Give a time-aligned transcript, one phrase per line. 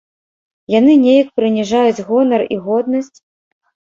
[0.79, 3.17] Яны неяк прыніжаюць гонар і годнасць?